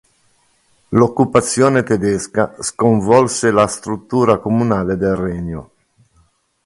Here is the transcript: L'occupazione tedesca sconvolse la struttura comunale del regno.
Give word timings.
L'occupazione 0.89 1.83
tedesca 1.83 2.55
sconvolse 2.59 3.51
la 3.51 3.67
struttura 3.67 4.39
comunale 4.39 4.97
del 4.97 5.15
regno. 5.15 5.71